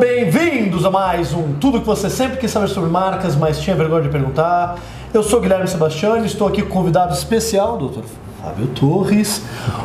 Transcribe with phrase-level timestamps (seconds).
[0.00, 4.00] bem-vindos a mais um Tudo que você sempre quis saber sobre marcas, mas tinha vergonha
[4.00, 4.78] de perguntar.
[5.12, 8.00] Eu sou Guilherme Sebastiani, estou aqui com convidado especial, Dr.
[8.42, 9.42] Fábio Torres,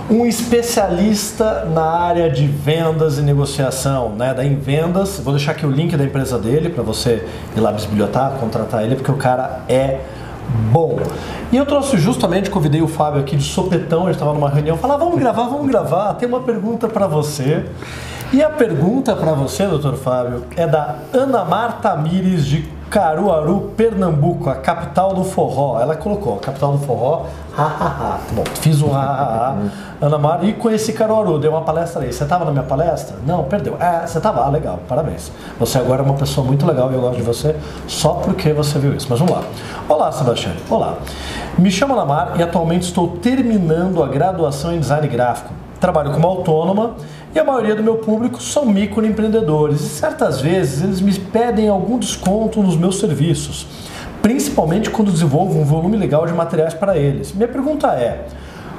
[0.10, 5.20] um especialista na área de vendas e negociação, né, da Invendas.
[5.20, 8.96] Vou deixar aqui o link da empresa dele para você ir lá bisbilhotar, contratar ele,
[8.96, 10.00] porque o cara é
[10.72, 11.00] bom.
[11.52, 14.98] E eu trouxe justamente, convidei o Fábio aqui de sopetão, ele estava numa reunião, falar,
[14.98, 17.66] vamos gravar, vamos gravar, tem uma pergunta para você.
[18.34, 24.50] E a pergunta para você, doutor Fábio, é da Ana Marta Mires de Caruaru, Pernambuco,
[24.50, 25.82] a capital do forró.
[25.82, 27.26] Ela colocou, capital do forró,
[27.58, 29.54] ha, Bom, fiz um ha,
[30.00, 32.14] Ana Mar, e conheci Caruaru, dei uma palestra aí.
[32.14, 33.18] Você estava na minha palestra?
[33.28, 33.76] Não, perdeu.
[33.82, 35.30] É, você estava, ah, legal, parabéns.
[35.60, 38.80] Você agora é uma pessoa muito legal e eu gosto de você só porque você
[38.80, 39.08] viu isso.
[39.10, 39.44] Mas vamos lá.
[39.90, 40.54] Olá, Sebastião.
[40.70, 40.94] Olá.
[41.58, 45.54] Me chamo Ana Mar e atualmente estou terminando a graduação em design gráfico.
[45.82, 46.96] Trabalho como autônoma
[47.36, 52.00] e a maioria do meu público são microempreendedores e certas vezes eles me pedem algum
[52.00, 53.68] desconto nos meus serviços,
[54.22, 57.34] principalmente quando desenvolvo um volume legal de materiais para eles.
[57.34, 58.26] Minha pergunta é: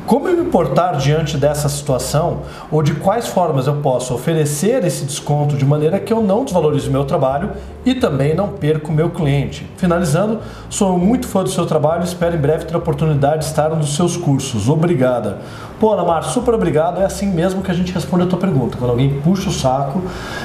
[0.07, 5.05] como eu me portar diante dessa situação ou de quais formas eu posso oferecer esse
[5.05, 7.51] desconto de maneira que eu não desvalorize o meu trabalho
[7.85, 9.69] e também não perca o meu cliente?
[9.77, 10.39] Finalizando,
[10.71, 13.71] sou muito fã do seu trabalho e espero em breve ter a oportunidade de estar
[13.71, 14.69] nos seus cursos.
[14.69, 15.39] Obrigada.
[15.79, 17.03] Pô, Ana Mar, super obrigado.
[17.03, 18.79] É assim mesmo que a gente responde a tua pergunta.
[18.79, 20.03] Quando alguém puxa o saco,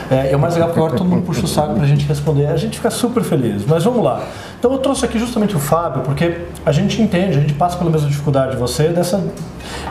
[0.09, 2.47] é, é mais legal porque agora todo mundo puxa o saco para a gente responder.
[2.47, 3.63] A gente fica super feliz.
[3.65, 4.21] Mas vamos lá.
[4.61, 7.89] Então eu trouxe aqui justamente o Fábio, porque a gente entende, a gente passa pela
[7.89, 9.19] mesma dificuldade de você, dessa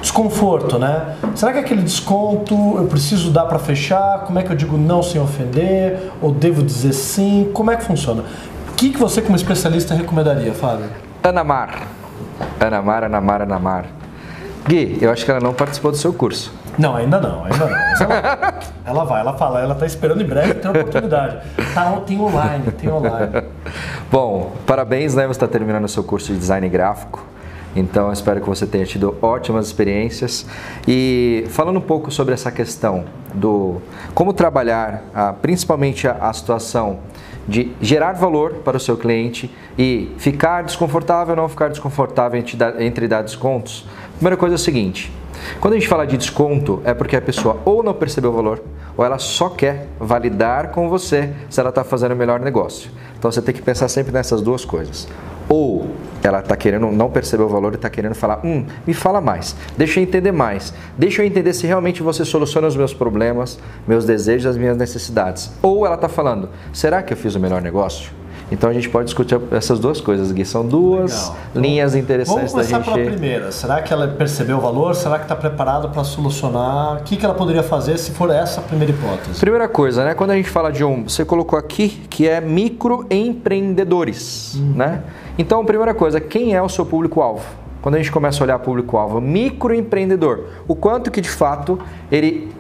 [0.01, 1.17] desconforto, né?
[1.35, 4.21] Será que aquele desconto eu preciso dar para fechar?
[4.21, 6.13] Como é que eu digo não sem ofender?
[6.23, 7.51] Ou devo dizer sim?
[7.53, 8.23] Como é que funciona?
[8.71, 10.87] O que, que você, como especialista, recomendaria, Fábio?
[11.25, 11.89] Ana Mar.
[12.61, 13.87] Ana Mar, Ana Mar, Ana Mar.
[14.67, 16.53] Gui, eu acho que ela não participou do seu curso.
[16.79, 17.77] Não, ainda não, ainda não.
[17.77, 21.39] Ela, ela, vai, ela fala, ela está esperando em breve ter a oportunidade.
[21.75, 23.45] Tá, tem online, tem online.
[24.11, 25.27] Bom, parabéns, né?
[25.27, 27.25] Você está terminando o seu curso de design gráfico.
[27.75, 30.47] Então, espero que você tenha tido ótimas experiências.
[30.87, 33.81] E falando um pouco sobre essa questão do
[34.15, 36.99] como trabalhar, ah, principalmente a, a situação
[37.47, 42.43] de gerar valor para o seu cliente e ficar desconfortável ou não ficar desconfortável
[42.79, 43.87] entre dar descontos.
[44.21, 45.11] Primeira coisa é o seguinte:
[45.61, 48.63] quando a gente fala de desconto, é porque a pessoa ou não percebeu o valor,
[48.95, 52.91] ou ela só quer validar com você se ela está fazendo o melhor negócio.
[53.19, 55.09] Então você tem que pensar sempre nessas duas coisas.
[55.49, 55.89] Ou
[56.23, 59.57] ela está querendo, não perceber o valor e está querendo falar, hum, me fala mais,
[59.75, 63.59] deixa eu entender mais, deixa eu entender se realmente você soluciona os meus problemas,
[63.89, 65.51] meus desejos, as minhas necessidades.
[65.63, 68.20] Ou ela está falando, será que eu fiz o melhor negócio?
[68.51, 70.45] Então a gente pode discutir essas duas coisas, Gui.
[70.45, 71.37] São duas Legal.
[71.55, 72.73] linhas interessantes da gente.
[72.73, 73.53] Vamos começar pela primeira.
[73.53, 74.97] Será que ela percebeu o valor?
[74.97, 76.97] Será que está preparada para solucionar?
[76.99, 79.39] O que, que ela poderia fazer se for essa a primeira hipótese?
[79.39, 80.15] Primeira coisa, né?
[80.15, 84.73] Quando a gente fala de um, você colocou aqui que é microempreendedores, uhum.
[84.75, 85.03] né?
[85.39, 87.45] Então, primeira coisa, quem é o seu público-alvo?
[87.81, 91.79] Quando a gente começa a olhar público-alvo, microempreendedor, o quanto que de fato
[92.13, 92.53] ele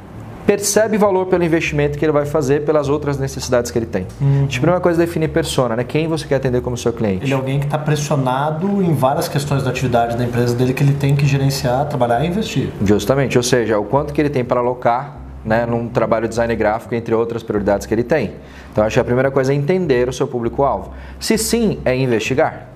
[0.50, 4.04] percebe valor pelo investimento que ele vai fazer pelas outras necessidades que ele tem.
[4.20, 4.46] Uhum.
[4.46, 5.84] A primeira coisa é definir persona, né?
[5.84, 7.24] Quem você quer atender como seu cliente.
[7.24, 10.82] Ele é alguém que está pressionado em várias questões da atividade da empresa dele que
[10.82, 12.68] ele tem que gerenciar, trabalhar e investir.
[12.84, 16.56] Justamente, ou seja, o quanto que ele tem para alocar né, num trabalho de design
[16.56, 18.32] gráfico, entre outras prioridades que ele tem.
[18.72, 20.90] Então, acho que a primeira coisa é entender o seu público-alvo.
[21.20, 22.66] Se sim, é investigar.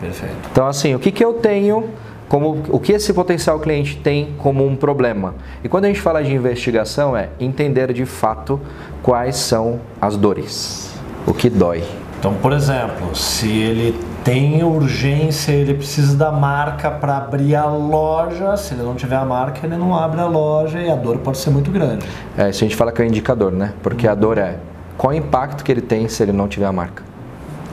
[0.00, 0.34] Perfeito.
[0.50, 1.90] Então, assim, o que, que eu tenho
[2.28, 5.34] como o que esse potencial cliente tem como um problema.
[5.62, 8.60] E quando a gente fala de investigação é entender de fato
[9.02, 10.94] quais são as dores,
[11.26, 11.84] o que dói.
[12.18, 18.56] Então, por exemplo, se ele tem urgência, ele precisa da marca para abrir a loja,
[18.56, 21.36] se ele não tiver a marca, ele não abre a loja e a dor pode
[21.36, 22.06] ser muito grande.
[22.34, 23.74] É, isso a gente fala que é o indicador, né?
[23.82, 24.56] Porque a dor é
[24.96, 27.02] qual o impacto que ele tem se ele não tiver a marca.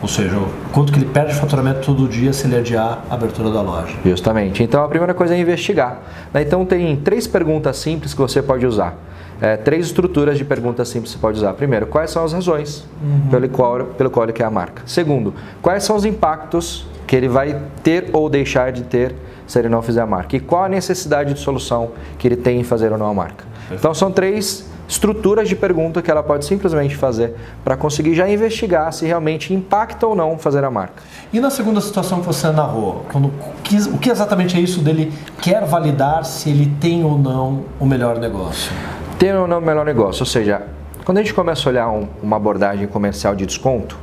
[0.01, 0.35] Ou seja,
[0.71, 3.95] quanto que ele perde de faturamento todo dia se ele adiar a abertura da loja.
[4.03, 4.63] Justamente.
[4.63, 6.01] Então a primeira coisa é investigar.
[6.33, 6.41] Né?
[6.41, 8.95] Então tem três perguntas simples que você pode usar.
[9.39, 11.53] É, três estruturas de perguntas simples que você pode usar.
[11.53, 13.29] Primeiro, quais são as razões uhum.
[13.29, 14.83] pelo, qual, pelo qual ele quer a marca?
[14.85, 19.15] Segundo, quais são os impactos que ele vai ter ou deixar de ter
[19.47, 20.35] se ele não fizer a marca?
[20.35, 23.45] E qual a necessidade de solução que ele tem em fazer ou não a marca?
[23.71, 27.33] Então são três estruturas de pergunta que ela pode simplesmente fazer
[27.63, 31.01] para conseguir já investigar se realmente impacta ou não fazer a marca.
[31.31, 35.63] E na segunda situação que você narrou, quando, o que exatamente é isso dele quer
[35.63, 38.73] validar se ele tem ou não o melhor negócio?
[39.17, 40.61] Tem ou não o melhor negócio, ou seja,
[41.05, 43.97] quando a gente começa a olhar um, uma abordagem comercial de desconto,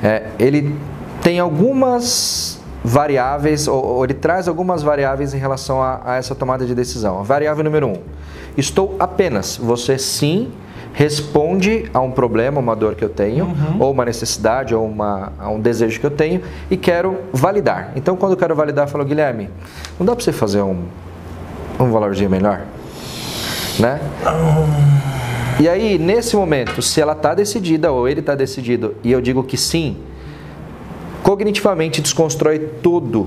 [0.00, 0.78] é, ele
[1.22, 6.64] tem algumas variáveis, ou, ou, ele traz algumas variáveis em relação a, a essa tomada
[6.64, 7.18] de decisão.
[7.18, 7.96] A variável número um,
[8.60, 10.52] Estou apenas, você sim
[10.92, 13.76] responde a um problema, uma dor que eu tenho, uhum.
[13.78, 17.92] ou uma necessidade, ou uma, um desejo que eu tenho, e quero validar.
[17.96, 19.48] Então, quando eu quero validar, eu falo, Guilherme,
[19.98, 20.82] não dá para você fazer um,
[21.78, 22.66] um valorzinho melhor?
[23.78, 23.98] Né?
[25.58, 29.42] E aí, nesse momento, se ela está decidida ou ele está decidido, e eu digo
[29.42, 29.96] que sim,
[31.22, 33.26] cognitivamente desconstrói tudo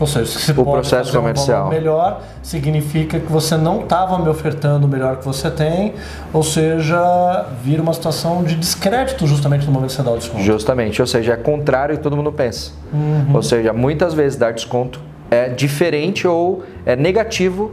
[0.00, 1.66] ou seja, se o processo comercial.
[1.66, 5.94] Um melhor significa que você não estava me ofertando o melhor que você tem,
[6.32, 10.42] ou seja, vira uma situação de descrédito justamente no momento que você dá o desconto.
[10.42, 12.72] Justamente, ou seja, é contrário que todo mundo pensa.
[12.92, 13.34] Uhum.
[13.34, 15.00] Ou seja, muitas vezes dar desconto
[15.30, 17.70] é diferente ou é negativo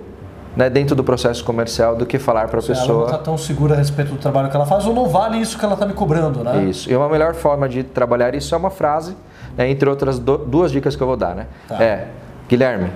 [0.55, 2.83] né, dentro do processo comercial do que falar para a pessoa.
[2.83, 5.37] Ela não está tão segura a respeito do trabalho que ela faz ou não vale
[5.37, 6.65] isso que ela está me cobrando, né?
[6.65, 6.91] Isso.
[6.91, 9.15] E uma melhor forma de trabalhar isso é uma frase
[9.57, 11.47] né, entre outras do, duas dicas que eu vou dar, né?
[11.67, 11.83] Tá.
[11.83, 12.07] É,
[12.47, 12.91] Guilherme,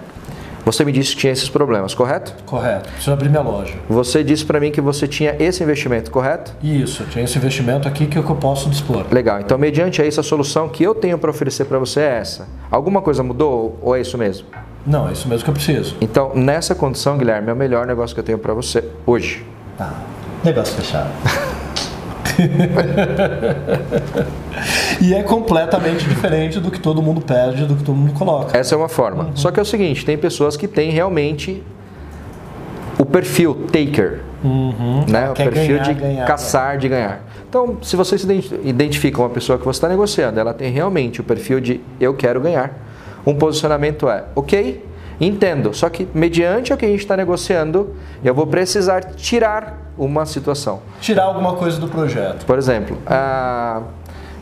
[0.63, 2.35] você me disse que tinha esses problemas, correto?
[2.45, 2.87] Correto.
[2.89, 3.73] Preciso abrir minha loja.
[3.89, 6.53] Você disse para mim que você tinha esse investimento, correto?
[6.61, 9.05] Isso, tinha esse investimento aqui que, é que eu posso dispor.
[9.11, 9.39] Legal.
[9.39, 12.47] Então, mediante isso, a solução que eu tenho para oferecer para você é essa.
[12.69, 14.47] Alguma coisa mudou ou é isso mesmo?
[14.85, 15.95] Não, é isso mesmo que eu preciso.
[15.99, 19.43] Então, nessa condição, Guilherme, é o melhor negócio que eu tenho para você hoje.
[19.77, 19.93] Tá.
[20.43, 21.09] Negócio fechado.
[24.99, 28.57] e é completamente diferente do que todo mundo pede, do que todo mundo coloca.
[28.57, 29.25] Essa é uma forma.
[29.25, 29.35] Uhum.
[29.35, 31.63] Só que é o seguinte, tem pessoas que têm realmente
[32.97, 35.05] o perfil taker, uhum.
[35.07, 35.29] né?
[35.29, 37.21] o perfil ganhar, de ganhar, caçar, de ganhar.
[37.49, 38.25] Então, se você se
[38.63, 42.39] identifica uma pessoa que você está negociando, ela tem realmente o perfil de eu quero
[42.39, 42.71] ganhar.
[43.25, 44.83] Um posicionamento é, ok,
[45.19, 50.25] entendo, só que mediante o que a gente está negociando, eu vou precisar tirar uma
[50.25, 50.81] situação.
[50.99, 52.45] Tirar alguma coisa do projeto.
[52.45, 53.81] Por exemplo, ah,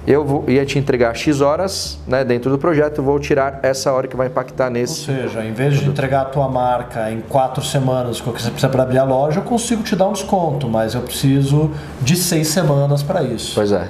[0.10, 4.08] eu vou, ia te entregar X horas né, dentro do projeto, vou tirar essa hora
[4.08, 5.12] que vai impactar nesse.
[5.12, 8.70] Ou seja, em vez de entregar a tua marca em quatro semanas, que você precisa
[8.70, 11.70] para abrir a loja, eu consigo te dar um desconto, mas eu preciso
[12.02, 13.52] de seis semanas para isso.
[13.54, 13.88] Pois é.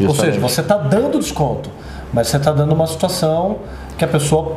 [0.00, 0.08] Justamente.
[0.08, 1.70] Ou seja, você está dando desconto,
[2.12, 3.58] mas você está dando uma situação
[3.96, 4.56] que a pessoa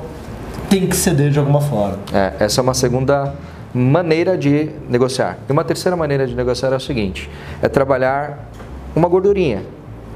[0.71, 1.99] tem que ceder de alguma forma.
[2.11, 3.31] É, essa é uma segunda
[3.71, 5.37] maneira de negociar.
[5.47, 7.29] E uma terceira maneira de negociar é o seguinte:
[7.61, 8.49] é trabalhar
[8.95, 9.61] uma gordurinha,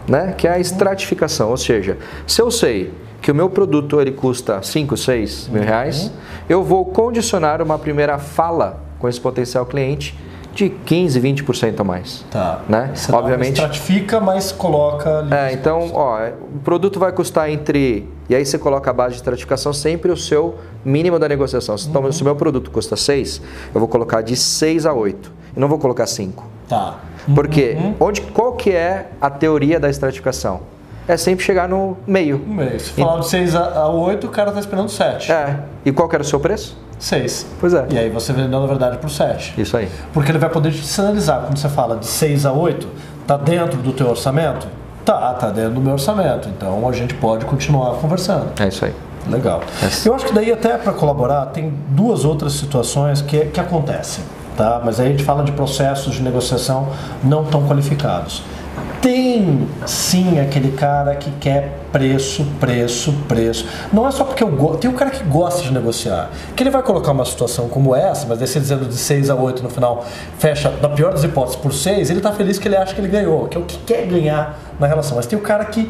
[0.10, 0.34] né?
[0.38, 1.50] Que é a estratificação.
[1.50, 2.92] Ou seja, se eu sei
[3.22, 6.12] que o meu produto ele custa 5, 6 mil reais, uhum.
[6.48, 10.18] eu vou condicionar uma primeira fala com esse potencial cliente
[10.54, 12.26] de 15, 20% a mais.
[12.32, 12.62] Tá.
[12.68, 12.92] Né?
[12.94, 13.54] Você Obviamente.
[13.54, 15.28] Estratifica, mas coloca.
[15.32, 16.20] É, então, ó,
[16.56, 18.10] o produto vai custar entre.
[18.28, 21.76] E aí você coloca a base de estratificação sempre o seu mínimo da negociação.
[21.88, 22.12] Então, uhum.
[22.12, 23.42] se o meu produto custa 6,
[23.74, 25.32] eu vou colocar de 6 a 8.
[25.56, 26.59] Eu não vou colocar 5.
[26.70, 26.96] Tá.
[27.36, 27.96] Porque uhum.
[28.00, 30.62] onde, qual que é a teoria da estratificação?
[31.08, 32.38] É sempre chegar no meio.
[32.38, 32.80] meio.
[32.80, 33.22] Se falar e...
[33.22, 35.32] de 6 a 8, o cara está esperando 7.
[35.32, 35.60] É.
[35.84, 36.78] E qual que era o seu preço?
[37.00, 37.48] 6.
[37.60, 37.88] Pois é.
[37.90, 39.60] E aí você vendeu, na verdade, por 7.
[39.60, 39.90] Isso aí.
[40.14, 41.42] Porque ele vai poder te sinalizar.
[41.42, 42.88] Quando você fala de 6 a 8,
[43.26, 44.68] tá dentro do teu orçamento?
[45.04, 46.48] Tá, tá dentro do meu orçamento.
[46.50, 48.52] Então a gente pode continuar conversando.
[48.62, 48.94] É isso aí.
[49.28, 49.62] Legal.
[49.82, 50.08] É.
[50.08, 54.24] Eu acho que daí até para colaborar tem duas outras situações que, que acontecem,
[54.60, 54.82] tá?
[54.84, 56.90] Mas aí a gente fala de processos de negociação
[57.24, 58.44] não tão qualificados.
[59.02, 63.66] Tem sim aquele cara que quer preço, preço, preço.
[63.94, 64.80] Não é só porque eu gosto.
[64.80, 66.30] Tem o um cara que gosta de negociar.
[66.54, 69.64] Que ele vai colocar uma situação como essa, mas desse dizendo de 6 a 8
[69.64, 70.06] no final,
[70.38, 73.08] fecha, na pior das hipóteses, por 6, ele está feliz que ele acha que ele
[73.08, 75.16] ganhou, que é o que quer ganhar na relação.
[75.16, 75.90] Mas tem o cara que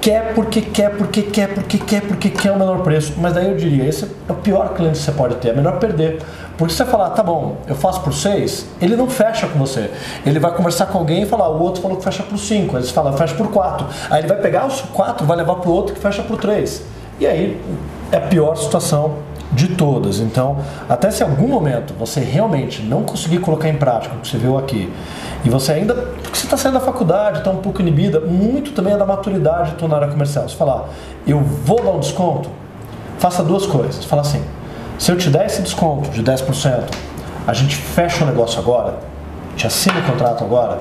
[0.00, 3.14] quer porque quer, porque quer, porque quer, porque quer o menor preço.
[3.16, 5.80] Mas daí eu diria, esse é o pior cliente que você pode ter, é melhor
[5.80, 6.18] perder.
[6.56, 9.90] Porque se você falar, tá bom, eu faço por 6, ele não fecha com você.
[10.24, 12.76] Ele vai conversar com alguém e falar, o outro falou que fecha por 5.
[12.76, 13.86] Eles falam, fecha por 4.
[14.10, 16.82] Aí ele vai pegar os 4, vai levar para o outro que fecha por 3.
[17.18, 17.60] E aí
[18.12, 19.14] é a pior situação
[19.52, 20.20] de todas.
[20.20, 20.58] Então,
[20.88, 24.38] até se em algum momento você realmente não conseguir colocar em prática o que você
[24.38, 24.92] viu aqui,
[25.44, 28.94] e você ainda, porque você está saindo da faculdade, está um pouco inibida, muito também
[28.94, 30.48] é da maturidade de na área comercial.
[30.48, 30.88] Você falar,
[31.26, 32.48] eu vou dar um desconto,
[33.18, 34.04] faça duas coisas.
[34.04, 34.42] Fala assim,
[34.98, 36.84] se eu te der esse desconto de 10%,
[37.46, 38.96] a gente fecha o negócio agora,
[39.56, 40.80] te assina o contrato agora,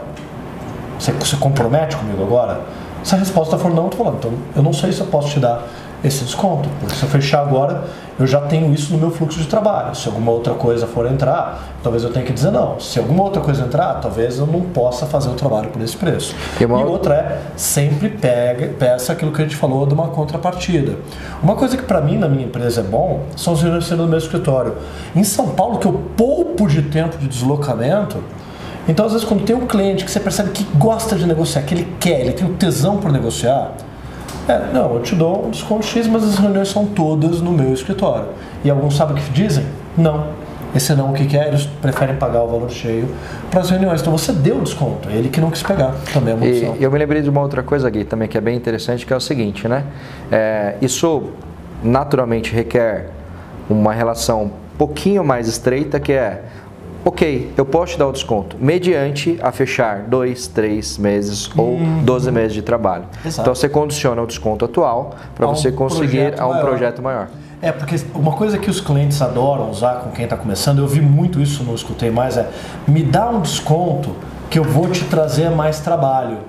[0.99, 2.61] você se compromete comigo agora?
[3.03, 5.39] Se a resposta for não, tô falando, então eu não sei se eu posso te
[5.39, 5.63] dar
[6.03, 6.69] esse desconto.
[6.79, 7.83] Porque se eu fechar agora,
[8.19, 9.95] eu já tenho isso no meu fluxo de trabalho.
[9.95, 12.79] Se alguma outra coisa for entrar, talvez eu tenha que dizer não.
[12.79, 16.35] Se alguma outra coisa entrar, talvez eu não possa fazer o trabalho por esse preço.
[16.59, 16.81] E, uma...
[16.81, 20.97] e outra é, sempre pega, peça aquilo que a gente falou de uma contrapartida.
[21.41, 24.17] Uma coisa que para mim, na minha empresa, é bom, são os reuniões no meu
[24.17, 24.75] escritório.
[25.15, 28.23] Em São Paulo, que eu poupo de tempo de deslocamento,
[28.87, 31.73] então às vezes quando tem um cliente que você percebe que gosta de negociar, que
[31.73, 33.71] ele quer, ele tem o tesão por negociar,
[34.47, 37.73] é, não, eu te dou um desconto X, mas as reuniões são todas no meu
[37.73, 38.27] escritório.
[38.63, 39.65] E alguns sabem o que dizem?
[39.97, 40.27] Não.
[40.75, 41.47] Esse não, o que, que é?
[41.47, 43.07] Eles preferem pagar o valor cheio
[43.51, 44.01] para as reuniões.
[44.01, 46.75] Então você deu desconto, é ele que não quis pegar, também é uma opção.
[46.79, 49.13] E eu me lembrei de uma outra coisa, Gui, também que é bem interessante, que
[49.13, 49.83] é o seguinte, né?
[50.31, 51.29] É, isso
[51.83, 53.11] naturalmente requer
[53.69, 56.43] uma relação um pouquinho mais estreita, que é
[57.05, 62.27] ok, eu posso te dar o desconto, mediante a fechar dois, três meses ou 12
[62.27, 62.33] uhum.
[62.33, 63.05] meses de trabalho.
[63.25, 63.41] Exato.
[63.41, 66.65] Então você condiciona o desconto atual para você um conseguir a um maior.
[66.65, 67.27] projeto maior.
[67.61, 70.99] É, porque uma coisa que os clientes adoram usar com quem está começando, eu vi
[70.99, 72.49] muito isso, não escutei mais, é
[72.85, 74.13] me dá um desconto
[74.49, 76.39] que eu vou te trazer mais trabalho.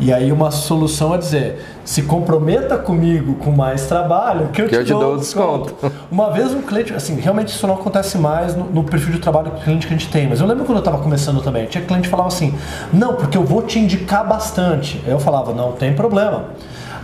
[0.00, 4.70] E aí uma solução é dizer, se comprometa comigo com mais trabalho, que eu, que
[4.70, 5.74] te, eu te, dou, desconto.
[5.74, 5.92] desconto.
[6.10, 9.50] Uma vez um cliente, assim, realmente isso não acontece mais no, no perfil de trabalho
[9.50, 11.84] do cliente que a gente tem, mas eu lembro quando eu estava começando também, tinha
[11.84, 12.54] cliente que falava assim,
[12.90, 15.02] não, porque eu vou te indicar bastante.
[15.04, 16.46] Aí eu falava, não tem problema.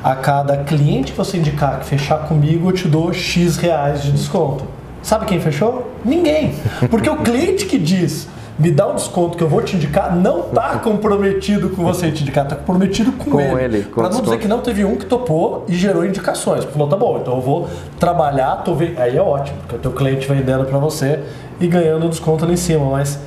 [0.02, 4.10] A cada cliente que você indicar que fechar comigo, eu te dou X reais de
[4.10, 4.64] desconto.
[5.02, 5.92] Sabe quem fechou?
[6.02, 6.54] Ninguém.
[6.90, 8.26] Porque o cliente que diz,
[8.58, 12.22] me dá um desconto que eu vou te indicar, não tá comprometido com você te
[12.22, 13.78] indicar, tá comprometido com, com ele.
[13.78, 16.64] ele pra não dizer que não teve um que topou e gerou indicações.
[16.64, 18.98] Falou, tá bom, então eu vou trabalhar, tô vendo.
[18.98, 21.20] Aí é ótimo, porque o teu cliente vendendo para você
[21.60, 22.86] e ganhando desconto ali em cima.
[22.90, 23.18] Mas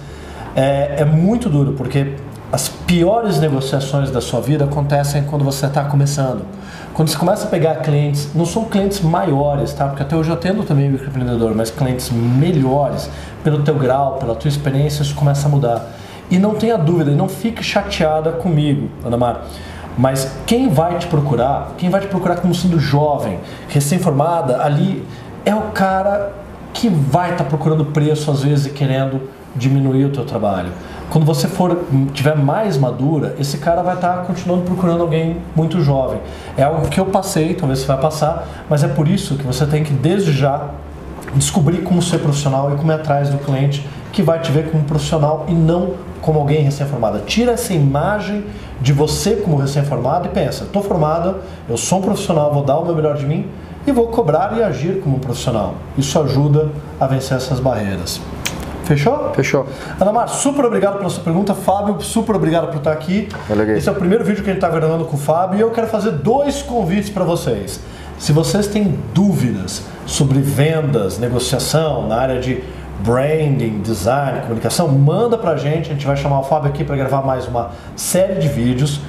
[0.55, 2.13] é, é muito duro, porque
[2.51, 6.43] as piores negociações da sua vida acontecem quando você está começando.
[6.95, 9.87] Quando você começa a pegar clientes, não são clientes maiores, tá?
[9.87, 13.09] Porque até hoje eu atendo também microempreendedor, mas clientes melhores,
[13.43, 15.91] pelo teu grau, pela tua experiência, isso começa a mudar.
[16.31, 19.45] E não tenha dúvida, não fique chateada comigo, Ana Mar.
[19.95, 25.05] Mas quem vai te procurar, quem vai te procurar como sendo jovem, recém-formada, ali
[25.45, 26.33] é o cara
[26.73, 30.71] que vai estar tá procurando preço às vezes e querendo diminuir o teu trabalho.
[31.09, 36.19] Quando você for tiver mais madura, esse cara vai estar continuando procurando alguém muito jovem.
[36.55, 39.65] É algo que eu passei, talvez você vai passar, mas é por isso que você
[39.65, 40.67] tem que desde já
[41.35, 44.83] descobrir como ser profissional e como ir atrás do cliente que vai te ver como
[44.83, 47.23] profissional e não como alguém recém-formada.
[47.25, 48.45] Tira essa imagem
[48.79, 51.37] de você como recém-formado e pensa: estou formada,
[51.67, 53.47] eu sou um profissional, vou dar o meu melhor de mim
[53.87, 55.75] e vou cobrar e agir como um profissional.
[55.97, 58.21] Isso ajuda a vencer essas barreiras.
[58.89, 59.31] Fechou?
[59.35, 59.67] Fechou.
[59.99, 61.53] Ana Mar, super obrigado pela sua pergunta.
[61.53, 63.29] Fábio, super obrigado por estar aqui.
[63.47, 63.75] Legal.
[63.75, 65.69] Esse é o primeiro vídeo que a gente está gravando com o Fábio e eu
[65.69, 67.79] quero fazer dois convites para vocês.
[68.17, 72.63] Se vocês têm dúvidas sobre vendas, negociação na área de
[73.01, 75.91] branding, design, comunicação, manda para a gente.
[75.91, 78.99] A gente vai chamar o Fábio aqui para gravar mais uma série de vídeos.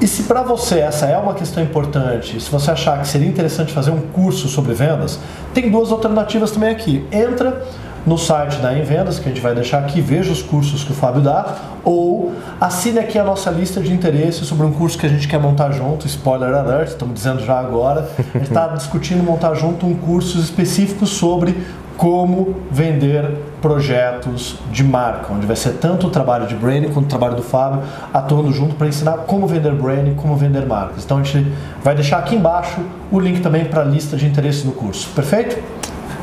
[0.00, 3.70] E se para você essa é uma questão importante, se você achar que seria interessante
[3.70, 5.20] fazer um curso sobre vendas,
[5.52, 7.06] tem duas alternativas também aqui.
[7.12, 7.66] Entra
[8.06, 10.94] no site da Envendas, que a gente vai deixar aqui, veja os cursos que o
[10.94, 11.54] Fábio dá,
[11.84, 15.38] ou assine aqui a nossa lista de interesse sobre um curso que a gente quer
[15.38, 19.94] montar junto, spoiler alert, estamos dizendo já agora, a gente está discutindo montar junto um
[19.94, 21.56] curso específico sobre
[22.00, 23.30] como vender
[23.60, 27.42] projetos de marca, onde vai ser tanto o trabalho de branding quanto o trabalho do
[27.42, 31.04] Fábio atuando junto para ensinar como vender branding, como vender marcas.
[31.04, 31.52] Então a gente
[31.84, 32.80] vai deixar aqui embaixo
[33.12, 35.10] o link também para a lista de interesse do curso.
[35.14, 35.62] Perfeito?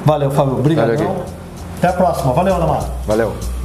[0.03, 0.57] Valeu, Fábio.
[0.57, 1.47] Obrigado.
[1.77, 2.34] Até a próxima.
[2.34, 2.79] Valeu, Ana.
[3.05, 3.57] Valeu.